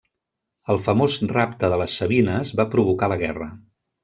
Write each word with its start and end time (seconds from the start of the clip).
El 0.73 0.79
famós 0.87 1.17
rapte 1.33 1.69
de 1.75 1.79
les 1.83 1.99
sabines 2.01 2.53
va 2.63 2.67
provocar 2.73 3.13
la 3.15 3.21
guerra. 3.25 3.51